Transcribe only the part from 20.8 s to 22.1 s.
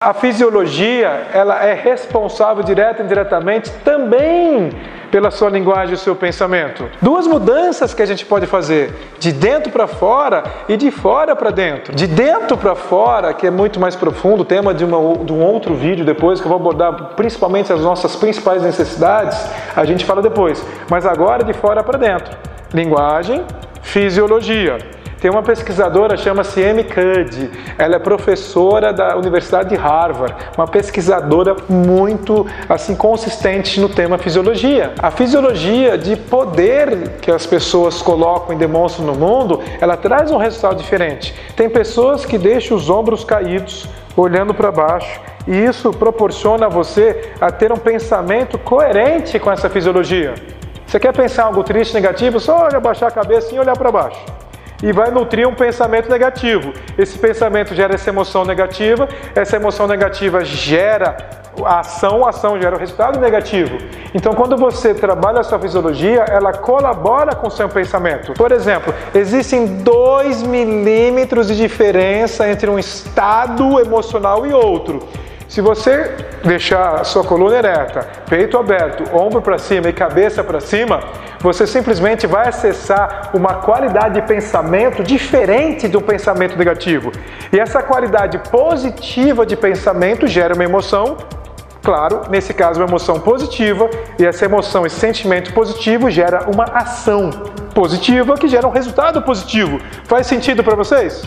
Mas agora de fora para